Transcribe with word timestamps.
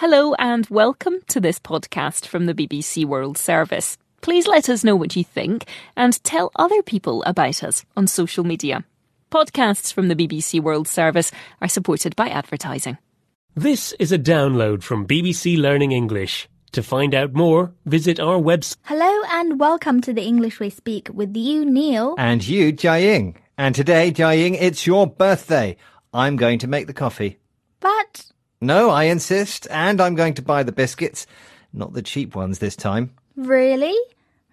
Hello 0.00 0.32
and 0.38 0.66
welcome 0.70 1.16
to 1.28 1.40
this 1.42 1.58
podcast 1.58 2.24
from 2.24 2.46
the 2.46 2.54
BBC 2.54 3.04
World 3.04 3.36
Service. 3.36 3.98
Please 4.22 4.46
let 4.46 4.70
us 4.70 4.82
know 4.82 4.96
what 4.96 5.14
you 5.14 5.22
think 5.22 5.66
and 5.94 6.24
tell 6.24 6.50
other 6.56 6.80
people 6.82 7.22
about 7.24 7.62
us 7.62 7.84
on 7.98 8.06
social 8.06 8.42
media. 8.42 8.82
Podcasts 9.30 9.92
from 9.92 10.08
the 10.08 10.16
BBC 10.16 10.58
World 10.58 10.88
Service 10.88 11.30
are 11.60 11.68
supported 11.68 12.16
by 12.16 12.30
advertising. 12.30 12.96
This 13.54 13.92
is 13.98 14.10
a 14.10 14.18
download 14.18 14.82
from 14.82 15.06
BBC 15.06 15.58
Learning 15.58 15.92
English. 15.92 16.48
To 16.72 16.82
find 16.82 17.14
out 17.14 17.34
more, 17.34 17.74
visit 17.84 18.18
our 18.18 18.38
website. 18.38 18.78
Hello 18.84 19.20
and 19.32 19.60
welcome 19.60 20.00
to 20.00 20.14
the 20.14 20.24
English 20.24 20.60
We 20.60 20.70
Speak 20.70 21.10
with 21.12 21.36
you, 21.36 21.66
Neil. 21.66 22.14
And 22.16 22.48
you, 22.48 22.72
Jiaying. 22.72 23.36
And 23.58 23.74
today, 23.74 24.12
Jiaying, 24.12 24.56
it's 24.58 24.86
your 24.86 25.06
birthday. 25.06 25.76
I'm 26.14 26.36
going 26.36 26.58
to 26.60 26.68
make 26.68 26.86
the 26.86 26.94
coffee. 26.94 27.36
No, 28.60 28.90
I 28.90 29.04
insist. 29.04 29.66
And 29.70 30.00
I'm 30.00 30.14
going 30.14 30.34
to 30.34 30.42
buy 30.42 30.62
the 30.62 30.72
biscuits. 30.72 31.26
Not 31.72 31.92
the 31.92 32.02
cheap 32.02 32.34
ones 32.34 32.58
this 32.58 32.76
time. 32.76 33.14
really? 33.36 33.96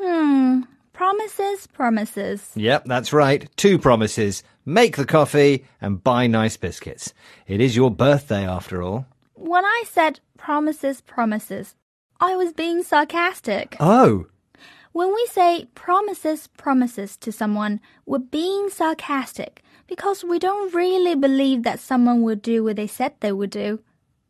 Hmm. 0.00 0.62
Promises, 0.92 1.66
promises. 1.68 2.50
Yep, 2.54 2.84
that's 2.86 3.12
right. 3.12 3.48
Two 3.56 3.78
promises. 3.78 4.42
Make 4.66 4.96
the 4.96 5.06
coffee 5.06 5.64
and 5.80 6.02
buy 6.02 6.26
nice 6.26 6.56
biscuits. 6.56 7.12
It 7.46 7.60
is 7.60 7.74
your 7.76 7.90
birthday 7.90 8.46
after 8.46 8.82
all. 8.82 9.06
When 9.34 9.64
I 9.64 9.84
said 9.90 10.20
promises, 10.36 11.00
promises, 11.00 11.74
I 12.20 12.36
was 12.36 12.52
being 12.52 12.82
sarcastic. 12.82 13.76
Oh, 13.80 14.26
When 14.92 15.12
we 15.14 15.26
say 15.30 15.66
promises, 15.74 16.48
promises 16.56 17.16
to 17.18 17.32
someone, 17.32 17.80
we're 18.06 18.18
being 18.18 18.68
sarcastic 18.68 19.62
because 19.86 20.22
we 20.22 20.38
don't 20.38 20.74
really 20.74 21.14
believe 21.14 21.62
that 21.62 21.80
someone 21.80 22.22
will 22.22 22.36
do 22.36 22.62
what 22.64 22.76
they 22.76 22.86
said 22.86 23.14
they 23.20 23.32
would 23.32 23.50
do. 23.50 23.80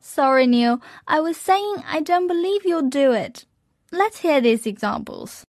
Sorry, 0.00 0.46
Neil. 0.46 0.80
I 1.06 1.20
was 1.20 1.36
saying 1.36 1.82
I 1.86 2.00
don't 2.00 2.26
believe 2.26 2.64
you'll 2.64 2.88
do 2.88 3.12
it. 3.12 3.44
Let's 3.90 4.18
hear 4.18 4.40
these 4.40 4.66
examples. 4.66 5.44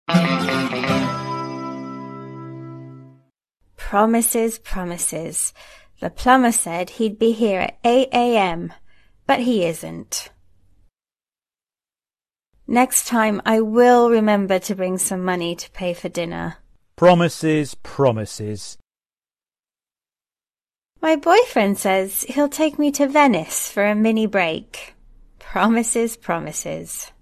Promises, 3.76 4.58
promises. 4.58 5.52
The 6.00 6.10
plumber 6.10 6.52
said 6.52 6.90
he'd 6.90 7.18
be 7.18 7.32
here 7.32 7.60
at 7.60 7.78
8 7.84 8.08
a.m., 8.12 8.72
but 9.26 9.40
he 9.40 9.64
isn't. 9.64 10.30
Next 12.66 13.08
time 13.08 13.40
I 13.44 13.60
will 13.60 14.10
remember 14.10 14.58
to 14.60 14.74
bring 14.74 14.98
some 14.98 15.24
money 15.24 15.56
to 15.56 15.70
pay 15.70 15.94
for 15.94 16.08
dinner. 16.08 16.58
Promises, 16.96 17.74
promises. 17.74 18.76
My 21.00 21.16
boyfriend 21.16 21.78
says 21.78 22.22
he'll 22.28 22.48
take 22.48 22.78
me 22.78 22.90
to 22.92 23.06
Venice 23.06 23.70
for 23.70 23.86
a 23.86 23.94
mini 23.94 24.26
break. 24.26 24.94
Promises, 25.38 26.16
promises. 26.16 27.12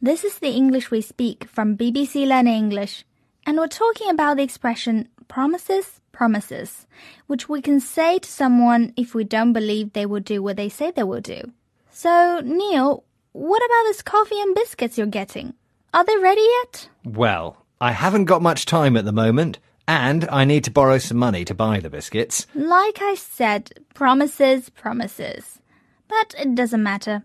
This 0.00 0.24
is 0.24 0.38
the 0.38 0.50
English 0.50 0.90
we 0.90 1.00
speak 1.00 1.44
from 1.44 1.76
BBC 1.76 2.26
Learn 2.26 2.46
English, 2.46 3.04
and 3.44 3.56
we're 3.58 3.66
talking 3.66 4.08
about 4.08 4.36
the 4.36 4.42
expression 4.42 5.08
promises, 5.28 6.00
promises, 6.12 6.86
which 7.26 7.48
we 7.48 7.60
can 7.60 7.80
say 7.80 8.18
to 8.18 8.28
someone 8.30 8.92
if 8.96 9.14
we 9.14 9.24
don't 9.24 9.52
believe 9.52 9.92
they 9.92 10.06
will 10.06 10.20
do 10.20 10.42
what 10.42 10.56
they 10.56 10.68
say 10.68 10.90
they 10.90 11.02
will 11.02 11.20
do. 11.20 11.52
So, 11.90 12.40
Neil, 12.44 13.04
what 13.32 13.62
about 13.64 13.84
this 13.84 14.02
coffee 14.02 14.40
and 14.40 14.54
biscuits 14.54 14.96
you're 14.96 15.06
getting? 15.08 15.54
Are 15.92 16.04
they 16.04 16.16
ready 16.16 16.46
yet? 16.62 16.88
well, 17.04 17.64
I 17.80 17.92
haven't 17.92 18.24
got 18.24 18.40
much 18.40 18.64
time 18.64 18.96
at 18.96 19.04
the 19.04 19.12
moment. 19.12 19.58
And 19.88 20.28
I 20.30 20.44
need 20.44 20.64
to 20.64 20.70
borrow 20.70 20.98
some 20.98 21.18
money 21.18 21.44
to 21.44 21.54
buy 21.54 21.80
the 21.80 21.90
biscuits. 21.90 22.46
Like 22.54 23.00
I 23.00 23.14
said, 23.14 23.72
promises, 23.94 24.68
promises. 24.70 25.60
But 26.08 26.34
it 26.38 26.54
doesn't 26.54 26.82
matter. 26.82 27.24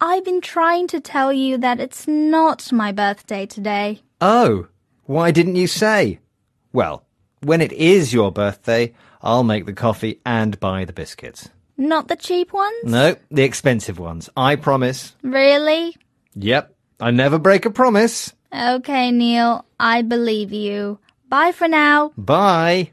I've 0.00 0.24
been 0.24 0.40
trying 0.40 0.86
to 0.88 1.00
tell 1.00 1.32
you 1.32 1.58
that 1.58 1.78
it's 1.78 2.08
not 2.08 2.72
my 2.72 2.90
birthday 2.90 3.46
today. 3.46 4.02
Oh, 4.20 4.66
why 5.04 5.30
didn't 5.30 5.56
you 5.56 5.66
say? 5.66 6.20
Well, 6.72 7.04
when 7.42 7.60
it 7.60 7.72
is 7.72 8.12
your 8.12 8.32
birthday, 8.32 8.94
I'll 9.22 9.44
make 9.44 9.66
the 9.66 9.72
coffee 9.72 10.20
and 10.24 10.58
buy 10.58 10.84
the 10.84 10.92
biscuits. 10.92 11.48
Not 11.76 12.08
the 12.08 12.16
cheap 12.16 12.52
ones? 12.52 12.84
No, 12.84 13.16
the 13.30 13.42
expensive 13.42 13.98
ones. 13.98 14.28
I 14.36 14.56
promise. 14.56 15.14
Really? 15.22 15.96
Yep, 16.34 16.74
I 17.00 17.10
never 17.10 17.38
break 17.38 17.64
a 17.64 17.70
promise. 17.70 18.32
Okay, 18.54 19.10
Neil, 19.10 19.64
I 19.78 20.02
believe 20.02 20.52
you. 20.52 20.98
Bye 21.30 21.52
for 21.52 21.68
now. 21.68 22.12
Bye. 22.16 22.90